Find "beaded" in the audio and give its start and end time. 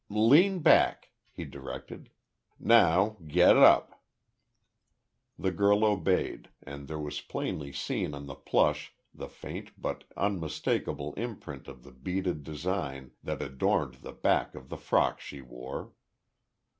11.91-12.43